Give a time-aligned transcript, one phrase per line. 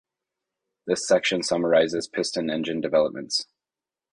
[0.87, 3.45] This section summarizes piston engine developments.